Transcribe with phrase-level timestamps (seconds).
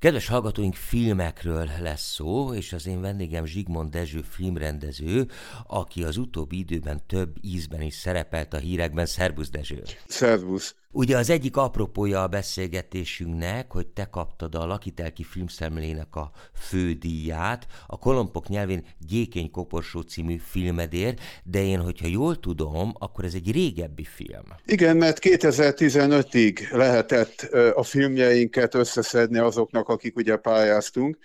[0.00, 5.28] Kedves hallgatóink, filmekről lesz szó, és az én vendégem Zsigmond Dezső filmrendező,
[5.66, 9.06] aki az utóbbi időben több ízben is szerepelt a hírekben.
[9.06, 9.82] Szerbusz Dezső!
[10.06, 10.74] Szervusz!
[10.90, 17.98] Ugye az egyik apropója a beszélgetésünknek, hogy te kaptad a Lakitelki filmszemlének a fődíját, a
[17.98, 21.14] Kolompok nyelvén Gyékeny Koporsó című filmedér,
[21.44, 24.44] de én, hogyha jól tudom, akkor ez egy régebbi film.
[24.64, 27.40] Igen, mert 2015-ig lehetett
[27.74, 31.18] a filmjeinket összeszedni azoknak, akik ugye pályáztunk,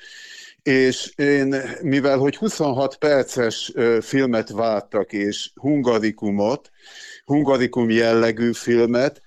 [0.63, 6.71] és én, mivel hogy 26 perces filmet vártak, és hungarikumot,
[7.25, 9.21] hungarikum jellegű filmet,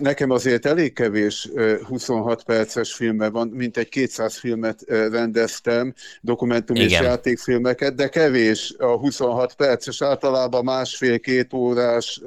[0.00, 1.48] Nekem azért elég kevés
[1.88, 6.88] 26 perces filme van, mint egy 200 filmet rendeztem, dokumentum Igen.
[6.88, 12.20] és játékfilmeket, de kevés a 26 perces, általában másfél-két órás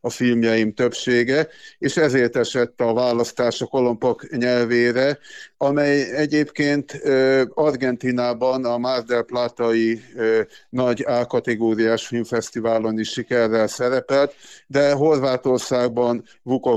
[0.00, 1.48] a filmjeim többsége,
[1.78, 5.18] és ezért esett a választás a kolompok nyelvére,
[5.56, 7.00] amely egyébként
[7.54, 10.02] Argentinában a Mar del Platai
[10.68, 14.34] nagy A-kategóriás filmfesztiválon is sikerrel szerepelt,
[14.66, 16.24] de Horvátországban,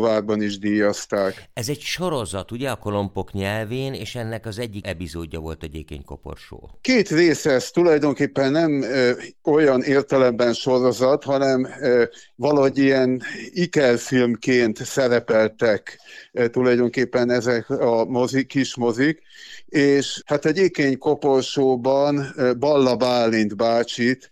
[0.03, 1.49] Vukovárban is díjazták.
[1.53, 6.03] Ez egy sorozat, ugye a kolompok nyelvén, és ennek az egyik epizódja volt a Gyékeny
[6.03, 6.69] Koporsó.
[6.81, 9.11] Két rész ez tulajdonképpen nem ö,
[9.43, 12.03] olyan értelemben sorozat, hanem ö,
[12.35, 15.99] valahogy ilyen ikerfilmként szerepeltek
[16.31, 19.21] ö, tulajdonképpen ezek a mozik, kis mozik,
[19.65, 24.29] és hát egy ékeny koporsóban Balla Bálint bácsit,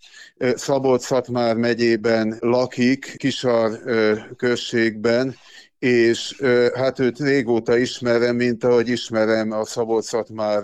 [0.55, 3.79] Szabolcs-Szatmár megyében lakik, Kisar
[4.37, 5.35] községben,
[5.81, 6.41] és
[6.73, 10.63] hát őt régóta ismerem, mint ahogy ismerem a szabolcs már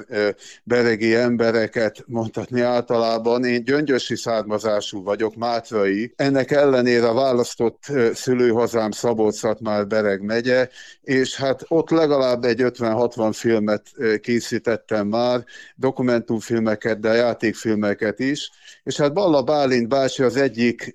[0.63, 3.45] beregi embereket, mondhatni általában.
[3.45, 6.13] Én gyöngyösi származású vagyok, mátrai.
[6.15, 10.69] Ennek ellenére választott szülőhazám szabolcs már Bereg megye,
[11.01, 13.87] és hát ott legalább egy 50-60 filmet
[14.21, 15.43] készítettem már,
[15.75, 18.51] dokumentumfilmeket, de játékfilmeket is,
[18.83, 20.93] és hát Balla Bálint bácsi az egyik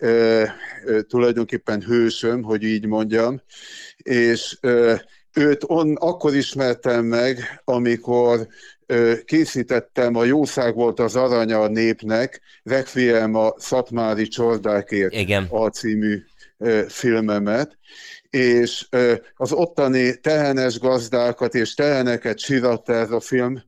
[1.09, 3.41] tulajdonképpen hősöm, hogy így mondjam,
[4.13, 4.59] és
[5.35, 8.49] őt on, akkor ismertem meg, amikor
[9.25, 15.47] készítettem a Jószág volt az aranya a népnek, Requiem a Szatmári Csordákért Igen.
[15.51, 16.23] a című
[16.89, 17.79] filmemet,
[18.31, 18.87] és
[19.35, 23.63] az ottani tehenes gazdákat és teheneket síratta ez a film,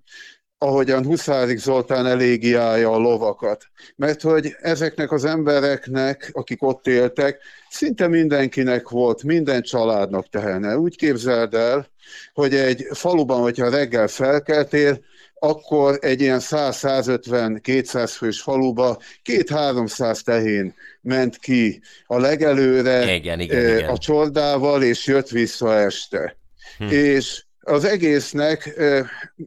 [0.58, 3.64] ahogyan Huszárik Zoltán elégiája a lovakat.
[3.96, 10.78] Mert hogy ezeknek az embereknek, akik ott éltek, szinte mindenkinek volt, minden családnak tehene.
[10.78, 11.88] Úgy képzeld el,
[12.32, 15.00] hogy egy faluban, hogyha reggel felkeltél,
[15.34, 23.88] akkor egy ilyen 100-150-200 fős faluba két-háromszáz tehén ment ki a legelőre igen, igen, igen.
[23.88, 26.36] a csordával, és jött vissza este.
[26.78, 26.84] Hm.
[26.84, 28.80] És az egésznek,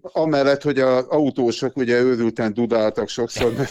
[0.01, 3.53] amellett, hogy az autósok ugye őrülten dudáltak sokszor,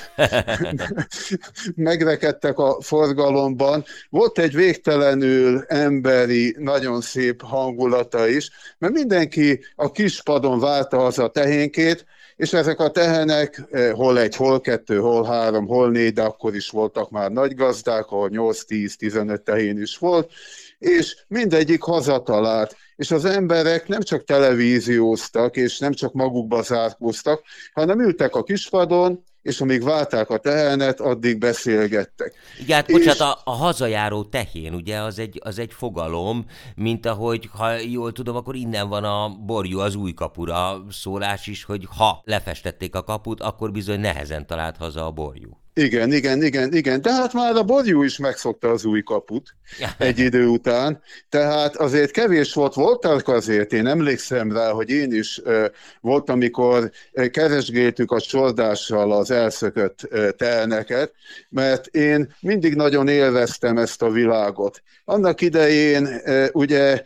[1.74, 10.60] megrekedtek a forgalomban, volt egy végtelenül emberi, nagyon szép hangulata is, mert mindenki a kispadon
[10.60, 15.90] várta az a tehénkét, és ezek a tehenek, hol egy, hol kettő, hol három, hol
[15.90, 20.30] négy, de akkor is voltak már nagy gazdák, ahol 8-10-15 tehén is volt,
[20.78, 27.42] és mindegyik hazatalált és az emberek nem csak televízióztak, és nem csak magukba zárkóztak,
[27.72, 32.34] hanem ültek a kispadon, és amíg válták a tehenet, addig beszélgettek.
[32.60, 33.20] Igen, hát bocsánat, és...
[33.20, 38.36] a, a hazajáró tehén, ugye, az egy, az egy fogalom, mint ahogy, ha jól tudom,
[38.36, 43.40] akkor innen van a borjú az új kapura szólás is, hogy ha lefestették a kaput,
[43.40, 45.65] akkor bizony nehezen talált haza a borjú.
[45.80, 47.00] Igen, igen, igen, igen.
[47.00, 49.54] De hát már a borjú is megszokta az új kaput
[49.98, 51.02] egy idő után.
[51.28, 55.64] Tehát azért kevés volt, voltak azért, én emlékszem rá, hogy én is uh,
[56.00, 56.90] volt, amikor
[57.30, 61.12] keresgéltük a csordással az elszökött uh, teheneket,
[61.48, 64.82] mert én mindig nagyon élveztem ezt a világot.
[65.04, 66.08] Annak idején
[66.52, 67.02] ugye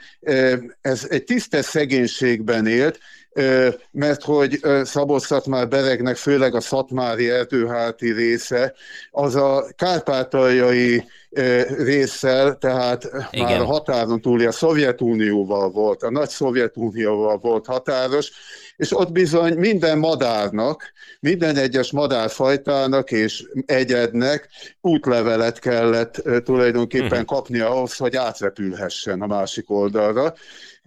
[0.80, 2.98] ez egy tisztes szegénységben élt,
[3.90, 8.74] mert hogy szabolcs már beregnek, főleg a szatmári erdőháti része,
[9.10, 11.04] az a kárpátaljai
[11.76, 13.44] résszel, tehát Igen.
[13.44, 18.30] már a határon túli a Szovjetunióval volt, a nagy Szovjetunióval volt határos,
[18.76, 24.48] és ott bizony minden madárnak, minden egyes madárfajtának és egyednek
[24.80, 27.26] útlevelet kellett tulajdonképpen mhm.
[27.26, 30.34] kapni ahhoz, hogy átrepülhessen a másik oldalra.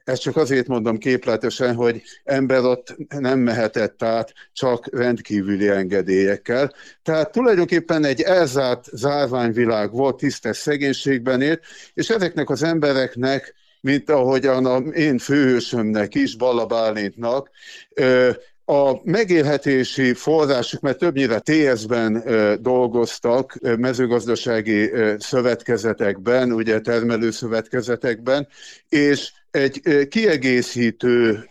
[0.04, 6.74] Ezt csak azért mondom képletesen, hogy ember ott nem mehetett át csak rendkívüli engedélyekkel.
[7.04, 11.64] Tehát tulajdonképpen egy elzárt zárványvilág volt, tisztes szegénységben élt,
[11.94, 13.54] és ezeknek az embereknek
[13.84, 17.50] mint ahogyan a én főhősömnek is, Balla Bálintnak,
[18.66, 22.24] a megélhetési forrásuk, mert többnyire TS-ben
[22.62, 28.48] dolgoztak, mezőgazdasági szövetkezetekben, ugye termelőszövetkezetekben,
[28.90, 31.48] és egy kiegészítő,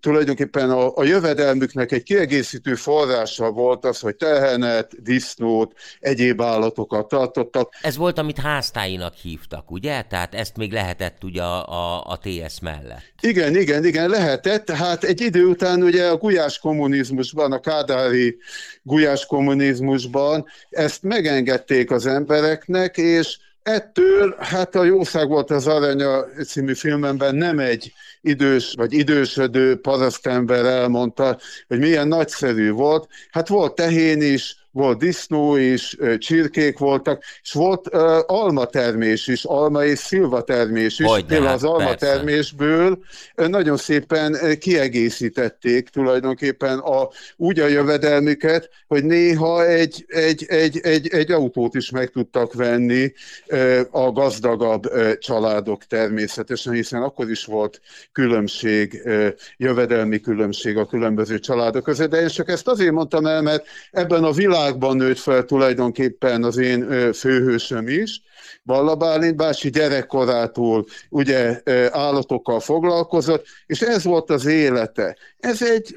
[0.00, 7.72] tulajdonképpen a, a jövedelmüknek egy kiegészítő forrása volt az, hogy tehenet, disznót, egyéb állatokat tartottak.
[7.82, 10.02] Ez volt, amit háztáinak hívtak, ugye?
[10.02, 13.02] Tehát ezt még lehetett ugye a, a, a TS mellett.
[13.20, 14.70] Igen, igen, igen, lehetett.
[14.70, 18.38] Hát egy idő után ugye a gulyás kommunizmusban, a kádári
[18.82, 26.74] gulyás kommunizmusban ezt megengedték az embereknek, és Ettől, hát a Jószág volt az Aranya című
[26.74, 33.08] filmemben nem egy idős vagy idősödő parasztember elmondta, hogy milyen nagyszerű volt.
[33.30, 39.84] Hát volt tehén is, volt disznó is, csirkék voltak, és volt uh, almatermés is, alma
[39.84, 41.06] és szilva termés is.
[41.06, 42.98] Hogy Például az almatermésből
[43.34, 51.30] nagyon szépen kiegészítették tulajdonképpen a, úgy a jövedelmüket, hogy néha egy, egy, egy, egy, egy
[51.30, 53.12] autót is meg tudtak venni
[53.46, 57.80] uh, a gazdagabb uh, családok természetesen, hiszen akkor is volt
[58.12, 63.42] különbség, uh, jövedelmi különbség a különböző családok között, de én csak ezt azért mondtam el,
[63.42, 68.22] mert ebben a világ világban nőtt fel tulajdonképpen az én főhősöm is.
[68.64, 71.60] Balla Bálint bácsi gyerekkorától ugye
[71.90, 75.16] állatokkal foglalkozott, és ez volt az élete.
[75.38, 75.94] Ez egy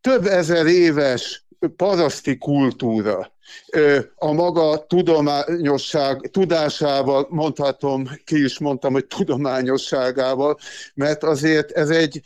[0.00, 1.44] több ezer éves
[1.76, 3.32] paraszti kultúra.
[4.14, 10.58] A maga tudományosság, tudásával, mondhatom, ki is mondtam, hogy tudományosságával,
[10.94, 12.20] mert azért ez egy,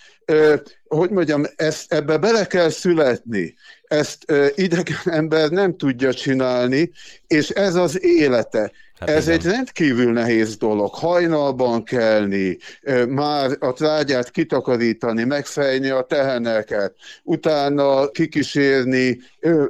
[0.87, 3.55] hogy mondjam, ezt, ebbe bele kell születni
[3.93, 6.91] ezt idegen ember nem tudja csinálni,
[7.27, 8.73] és ez az élete.
[8.99, 9.39] Hát ez igen.
[9.39, 10.95] egy rendkívül nehéz dolog.
[10.95, 12.59] Hajnalban kelni,
[13.09, 19.19] már a trágyát kitakarítani, megfejni a teheneket, utána kikísérni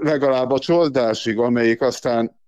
[0.01, 2.41] legalább a csordásig, amelyik aztán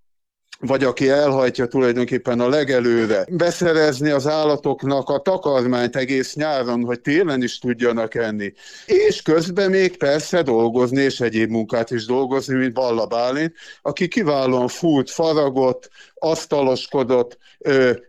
[0.59, 7.43] vagy aki elhajtja tulajdonképpen a legelőre, beszerezni az állatoknak a takarmányt egész nyáron, hogy télen
[7.43, 8.53] is tudjanak enni.
[8.85, 14.67] És közben még persze dolgozni, és egyéb munkát is dolgozni, mint Balla Bálint, aki kiválóan
[14.67, 15.89] fúlt, faragott,
[16.25, 17.37] asztaloskodott,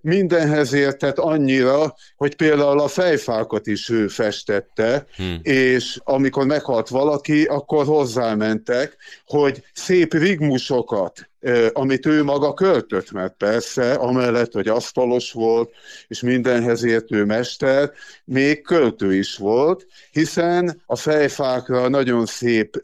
[0.01, 5.39] mindenhez értett annyira, hogy például a fejfákat is ő festette, hmm.
[5.43, 8.97] és amikor meghalt valaki, akkor hozzámentek,
[9.27, 11.29] hogy szép rigmusokat,
[11.73, 15.71] amit ő maga költött, mert persze, amellett, hogy asztalos volt,
[16.09, 17.91] és mindenhez értő mester,
[18.25, 22.81] még költő is volt, hiszen a fejfákra nagyon szép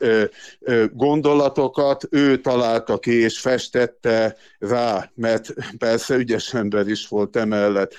[0.92, 7.94] gondolatokat ő találta ki, és festette rá, mert persze ügyes ember is volt emellett.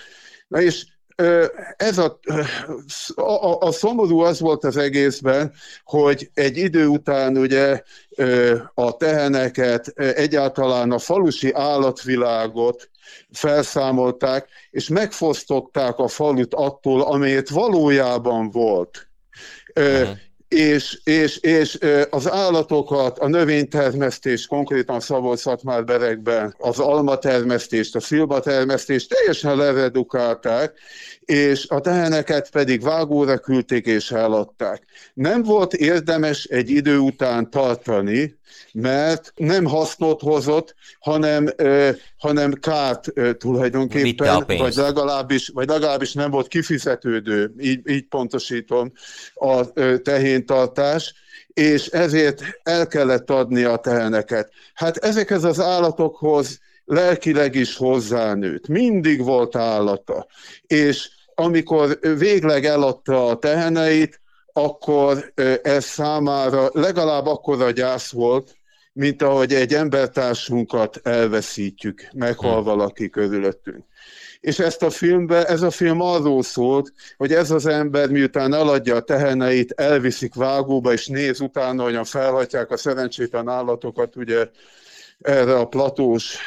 [0.48, 0.86] Na és
[1.78, 2.20] ez a,
[3.16, 5.54] a, a szomorú az volt az egészben,
[5.84, 7.82] hogy egy idő után ugye
[8.74, 12.90] a teheneket, egyáltalán a falusi állatvilágot
[13.32, 19.10] felszámolták, és megfosztották a falut attól, amelyet valójában volt.
[19.76, 20.18] Uh-huh
[20.54, 21.78] és, és, és
[22.10, 25.44] az állatokat, a növénytermesztés, konkrétan szabolcs
[25.86, 30.74] berekben, az almatermesztést, a szilvatermesztést teljesen leredukálták,
[31.20, 34.84] és a teheneket pedig vágóra küldték és eladták.
[35.14, 38.36] Nem volt érdemes egy idő után tartani,
[38.74, 41.50] mert nem hasznot hozott, hanem,
[42.18, 48.92] hanem kárt tulajdonképpen, vagy legalábbis, vagy legalábbis nem volt kifizetődő, így, így pontosítom,
[49.34, 51.14] a tehéntartás,
[51.48, 54.52] és ezért el kellett adni a teheneket.
[54.74, 58.68] Hát ezekhez az állatokhoz lelkileg is hozzánőtt.
[58.68, 60.28] Mindig volt állata.
[60.68, 64.22] És amikor végleg eladta a teheneit,
[64.54, 65.34] akkor
[65.64, 68.56] ez számára legalább akkora gyász volt,
[68.94, 72.64] mint ahogy egy embertársunkat elveszítjük, meghal hmm.
[72.64, 73.86] valaki körülöttünk.
[74.40, 78.96] És ezt a filmbe, ez a film arról szólt, hogy ez az ember miután eladja
[78.96, 84.50] a teheneit, elviszik vágóba, és néz utána, hogyan felhagyják a szerencsétlen állatokat, ugye
[85.20, 86.38] erre a platós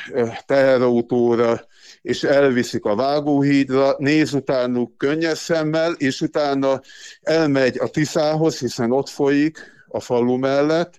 [0.46, 1.66] teherautóra,
[2.02, 6.80] és elviszik a vágóhídra, néz utánuk könnyes szemmel, és utána
[7.23, 9.58] elmegy a Tiszához, hiszen ott folyik
[9.88, 10.99] a falu mellett,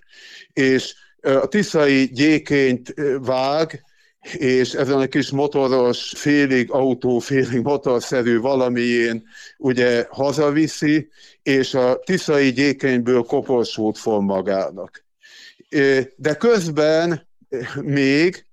[0.52, 3.82] és a tiszai gyékényt vág,
[4.32, 9.24] és ezen a kis motoros, félig autó, félig motorszerű valamién
[9.58, 11.08] ugye hazaviszi,
[11.42, 15.04] és a tiszai gyékenyből koporsót fog magának.
[16.16, 17.27] De közben
[17.82, 18.46] még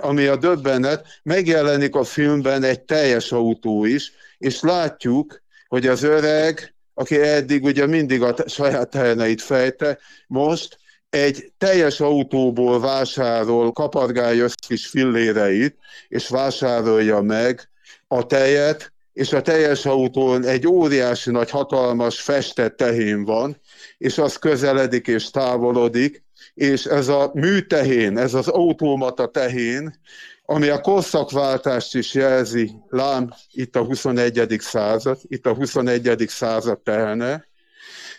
[0.00, 6.74] ami a döbbenet, megjelenik a filmben egy teljes autó is, és látjuk, hogy az öreg,
[6.94, 10.78] aki eddig ugye mindig a saját teheneit fejte, most
[11.10, 15.76] egy teljes autóból vásárol, kapargálja kis filléreit,
[16.08, 17.68] és vásárolja meg
[18.08, 23.60] a tejet, és a teljes autón egy óriási nagy, hatalmas festett tehén van,
[23.98, 26.22] és az közeledik és távolodik,
[26.54, 30.00] és ez a műtehén, ez az automata tehén,
[30.44, 34.56] ami a korszakváltást is jelzi, lám, itt a 21.
[34.58, 36.24] század, itt a 21.
[36.28, 37.48] század tehene,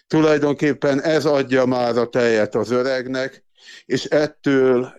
[0.08, 3.44] tulajdonképpen ez adja már a tejet az öregnek,
[3.86, 4.94] és ettől,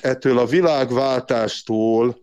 [0.00, 2.18] ettől a világváltástól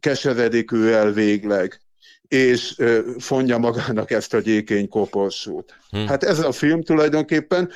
[0.00, 1.80] keseredik ő el végleg
[2.28, 2.76] és
[3.18, 5.74] fonja magának ezt a gyékény koporsót.
[5.90, 6.06] Hm.
[6.06, 7.70] Hát ez a film tulajdonképpen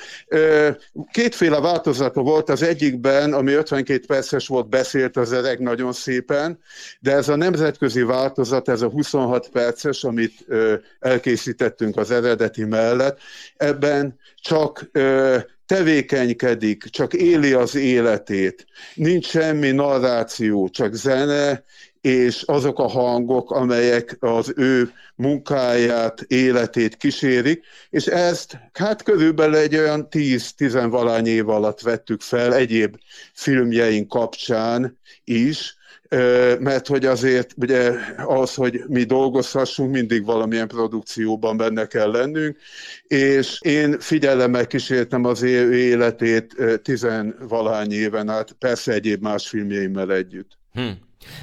[1.11, 6.59] kétféle változata volt, az egyikben, ami 52 perces volt, beszélt az öreg nagyon szépen,
[6.99, 10.45] de ez a nemzetközi változat, ez a 26 perces, amit
[10.99, 13.19] elkészítettünk az eredeti mellett,
[13.57, 14.89] ebben csak
[15.71, 21.63] tevékenykedik, csak éli az életét, nincs semmi narráció, csak zene,
[22.01, 29.75] és azok a hangok, amelyek az ő munkáját, életét kísérik, és ezt hát körülbelül egy
[29.75, 32.95] olyan 10-10 valány év alatt vettük fel egyéb
[33.33, 35.75] filmjeink kapcsán is,
[36.59, 37.91] mert hogy azért ugye
[38.25, 42.57] az, hogy mi dolgozhassunk, mindig valamilyen produkcióban benne kell lennünk,
[43.07, 50.57] és én figyelemmel kísértem az ő életét tizenvalány éven át, persze egyéb más filmjeimmel együtt.
[50.73, 50.89] Hm.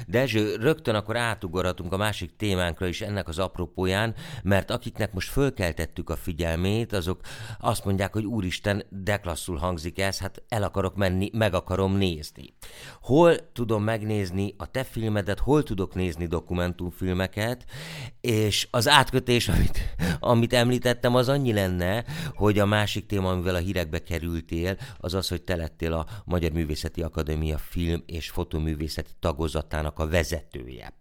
[0.07, 6.09] Dezső, rögtön akkor átugorhatunk a másik témánkra is ennek az apropóján, mert akiknek most fölkeltettük
[6.09, 7.19] a figyelmét, azok
[7.59, 12.53] azt mondják, hogy úristen, de klasszul hangzik ez, hát el akarok menni, meg akarom nézni.
[13.01, 17.65] Hol tudom megnézni a te filmedet, hol tudok nézni dokumentumfilmeket,
[18.21, 22.05] és az átkötés, amit, amit említettem, az annyi lenne,
[22.35, 26.51] hogy a másik téma, amivel a hírekbe kerültél, az az, hogy te lettél a Magyar
[26.51, 30.93] Művészeti Akadémia film és fotoművészeti tagozat tagozatának a vezetője.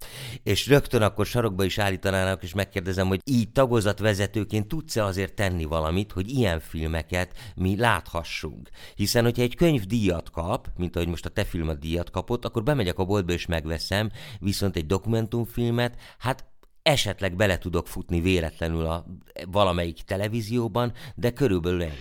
[0.43, 6.13] És rögtön akkor sarokba is állítanának, és megkérdezem, hogy így tagozatvezetőként tudsz-e azért tenni valamit,
[6.13, 8.69] hogy ilyen filmeket mi láthassunk.
[8.95, 12.63] Hiszen, hogyha egy könyv díjat kap, mint ahogy most a te filmet díjat kapott, akkor
[12.63, 16.45] bemegyek a boltba és megveszem, viszont egy dokumentumfilmet, hát
[16.83, 19.07] esetleg bele tudok futni véletlenül a
[19.51, 21.93] valamelyik televízióban, de körülbelül ennyi.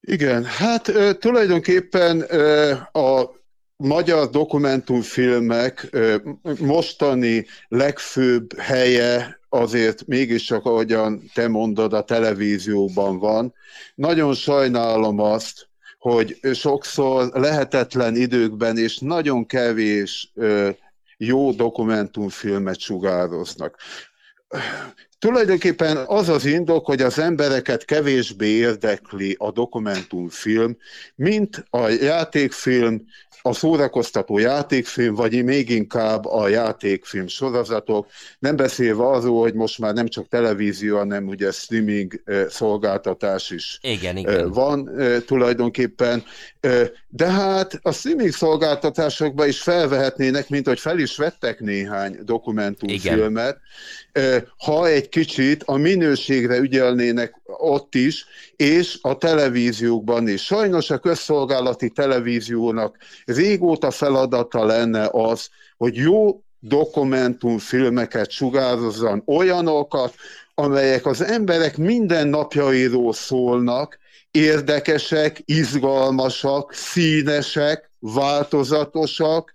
[0.00, 2.20] Igen, hát tulajdonképpen
[2.92, 3.30] a
[3.76, 5.96] magyar dokumentumfilmek
[6.58, 13.54] mostani legfőbb helye azért mégiscsak, ahogyan te mondod, a televízióban van.
[13.94, 20.32] Nagyon sajnálom azt, hogy sokszor lehetetlen időkben és nagyon kevés
[21.16, 23.78] jó dokumentumfilmet sugároznak.
[25.18, 30.76] Tulajdonképpen az az indok, hogy az embereket kevésbé érdekli a dokumentumfilm,
[31.14, 33.04] mint a játékfilm,
[33.46, 38.06] a szórakoztató játékfilm, vagy még inkább a játékfilm sorozatok,
[38.38, 44.16] nem beszélve arról, hogy most már nem csak televízió, hanem ugye streaming szolgáltatás is igen,
[44.16, 44.50] igen.
[44.50, 44.90] van
[45.26, 46.24] tulajdonképpen.
[47.08, 53.58] De hát a streaming szolgáltatásokban is felvehetnének, mint hogy fel is vettek néhány dokumentumfilmet,
[54.12, 54.48] igen.
[54.56, 60.44] ha egy kicsit a minőségre ügyelnének ott is, és a televíziókban is.
[60.44, 62.96] Sajnos a közszolgálati televíziónak
[63.34, 70.14] régóta feladata lenne az, hogy jó dokumentumfilmeket sugározzon, olyanokat,
[70.54, 73.98] amelyek az emberek mindennapjairól szólnak,
[74.30, 79.52] érdekesek, izgalmasak, színesek, változatosak,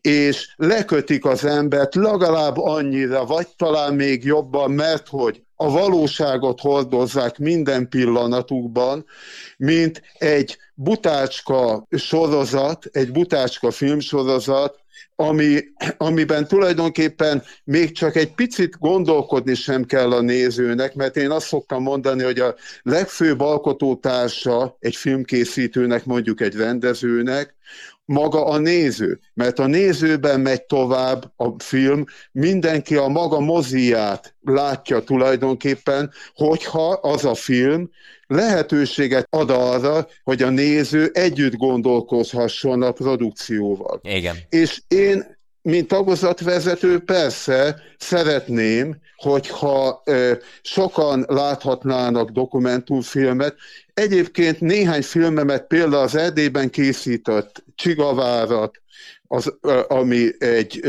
[0.00, 7.38] és lekötik az embert legalább annyira, vagy talán még jobban, mert hogy a valóságot hordozzák
[7.38, 9.04] minden pillanatukban,
[9.56, 14.78] mint egy butácska sorozat, egy butácska filmsorozat,
[15.16, 15.58] ami,
[15.96, 21.82] amiben tulajdonképpen még csak egy picit gondolkodni sem kell a nézőnek, mert én azt szoktam
[21.82, 27.54] mondani, hogy a legfőbb alkotótársa egy filmkészítőnek, mondjuk egy rendezőnek,
[28.10, 35.00] maga a néző, mert a nézőben megy tovább a film, mindenki a maga moziát látja
[35.00, 37.90] tulajdonképpen, hogyha az a film
[38.26, 44.00] lehetőséget ad arra, hogy a néző együtt gondolkozhasson a produkcióval.
[44.02, 44.36] Igen.
[44.48, 53.56] És én mint tagozatvezető persze szeretném, hogyha ö, sokan láthatnának dokumentumfilmet.
[53.94, 58.80] Egyébként néhány filmemet például az Erdélyben készített Csigavárat,
[59.32, 59.54] az,
[59.88, 60.80] ami egy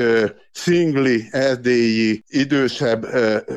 [0.52, 3.06] szingli, erdélyi, idősebb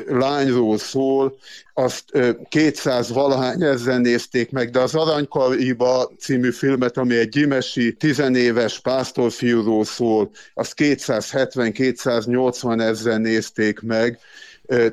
[0.07, 1.37] lányról szól,
[1.73, 2.03] azt
[2.49, 9.85] 200 valahány ezzel nézték meg, de az Aranykariba című filmet, ami egy gyimesi, tizenéves pásztorfiúról
[9.85, 14.19] szól, azt 270-280 ezzel nézték meg,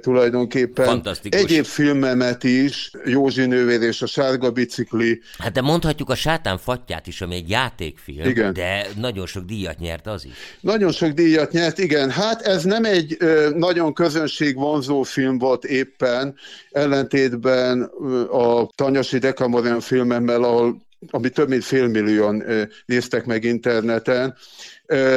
[0.00, 0.84] tulajdonképpen.
[0.84, 1.40] Fantasztikus.
[1.40, 5.20] Egyéb filmemet is, Józsi nővér és a sárga bicikli.
[5.38, 8.52] Hát de mondhatjuk a Sátán fattyát is, ami egy játékfilm, igen.
[8.52, 10.32] de nagyon sok díjat nyert az is.
[10.60, 12.10] Nagyon sok díjat nyert, igen.
[12.10, 13.16] Hát ez nem egy
[13.54, 16.34] nagyon közönségvonzó film volt éppen,
[16.70, 17.82] ellentétben
[18.30, 22.44] a Tanyasi Dekamoren filmemmel, ahol ami több mint félmillióan
[22.86, 24.36] néztek meg interneten,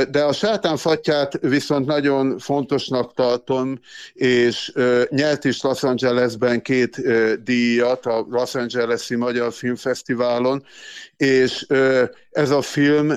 [0.10, 3.80] de a sátánfatját viszont nagyon fontosnak tartom,
[4.14, 4.72] és
[5.10, 7.02] nyert is Los Angelesben két
[7.44, 10.66] díjat a Los Angeles-i Magyar Filmfesztiválon,
[11.18, 11.66] és
[12.32, 13.14] ez a film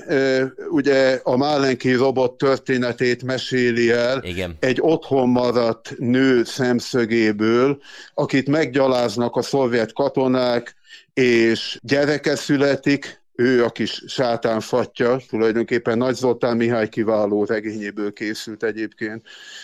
[0.70, 4.56] ugye a Málenki robot történetét meséli el Igen.
[4.60, 7.78] egy otthon maradt nő szemszögéből,
[8.14, 10.76] akit meggyaláznak a szovjet katonák,
[11.18, 19.22] és gyereke születik, ő a kis sátánfatja, tulajdonképpen Nagy Zoltán Mihály kiváló regényéből készült egyébként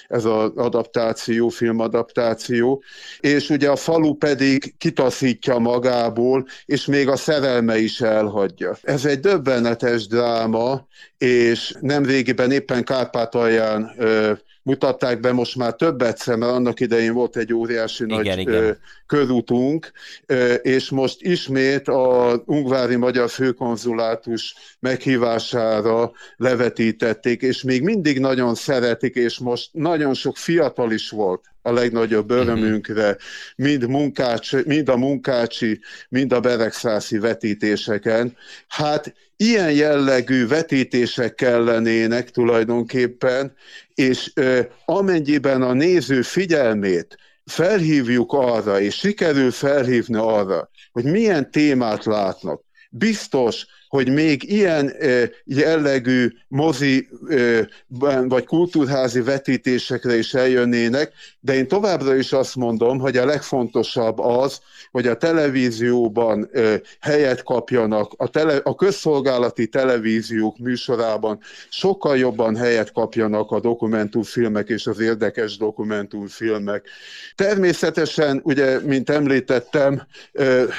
[0.08, 2.82] ez az adaptáció, filmadaptáció,
[3.20, 8.76] és ugye a falu pedig kitaszítja magából, és még a szerelme is elhagyja.
[8.82, 10.86] Ez egy döbbenetes dráma,
[11.18, 13.90] és nemrégiben éppen Kárpátalján
[14.64, 18.78] mutatták be most már több egyszer, mert annak idején volt egy óriási igen, nagy igen.
[19.06, 19.92] körútunk,
[20.62, 29.38] és most ismét a Ungvári Magyar Főkonzulátus meghívására levetítették, és még mindig nagyon szeretik, és
[29.38, 32.40] most nagyon sok fiatal is volt a legnagyobb mhm.
[32.40, 33.16] örömünkre,
[33.56, 38.36] mind, munkács, mind a munkácsi, mind a beregszászi vetítéseken.
[38.68, 43.54] Hát ilyen jellegű vetítések kellenének tulajdonképpen,
[43.94, 52.04] és ö, amennyiben a néző figyelmét felhívjuk arra, és sikerül felhívni arra, hogy milyen témát
[52.04, 54.92] látnak, biztos, hogy még ilyen
[55.44, 57.08] jellegű mozi
[58.24, 64.60] vagy kultúrházi vetítésekre is eljönnének, de én továbbra is azt mondom, hogy a legfontosabb az,
[64.90, 66.50] hogy a televízióban
[67.00, 74.86] helyet kapjanak, a, tele, a közszolgálati televíziók műsorában sokkal jobban helyet kapjanak a dokumentumfilmek és
[74.86, 76.88] az érdekes dokumentumfilmek.
[77.34, 80.02] Természetesen, ugye, mint említettem,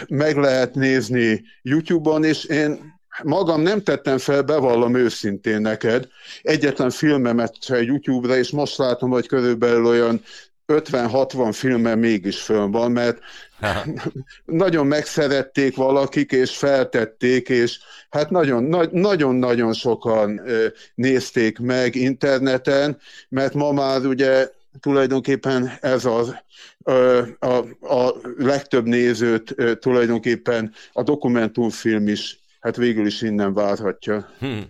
[0.08, 6.08] meg lehet nézni YouTube-on, és én magam nem tettem fel, bevallom őszintén neked,
[6.42, 10.22] egyetlen filmemet se YouTube-ra, és most látom, hogy körülbelül olyan
[10.68, 13.20] 50-60 filmem mégis fönn van, mert
[14.46, 18.30] nagyon megszerették valakik, és feltették, és hát
[18.92, 20.42] nagyon-nagyon sokan
[20.96, 22.98] nézték meg interneten,
[23.30, 24.48] mert ma már ugye
[24.80, 26.36] tulajdonképpen ez az
[27.40, 27.56] a,
[27.96, 34.30] a legtöbb nézőt tulajdonképpen a dokumentumfilm is hát végül is innen várhatja.
[34.40, 34.64] Hmm.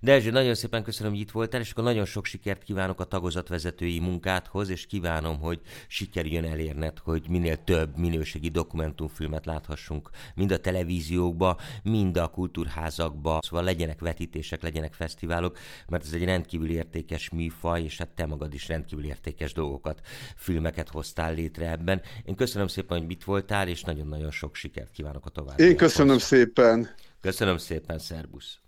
[0.00, 3.98] Dezső, nagyon szépen köszönöm, hogy itt voltál, és akkor nagyon sok sikert kívánok a tagozatvezetői
[3.98, 11.56] munkádhoz, és kívánom, hogy sikerüljön elérned, hogy minél több minőségi dokumentumfilmet láthassunk, mind a televíziókba,
[11.82, 17.98] mind a kultúrházakba, szóval legyenek vetítések, legyenek fesztiválok, mert ez egy rendkívül értékes műfaj, és
[17.98, 20.00] hát te magad is rendkívül értékes dolgokat,
[20.36, 22.00] filmeket hoztál létre ebben.
[22.24, 25.62] Én köszönöm szépen, hogy itt voltál, és nagyon-nagyon sok sikert kívánok a további.
[25.62, 26.88] Én köszönöm szépen.
[27.26, 28.65] Köszönöm szépen, szervusz!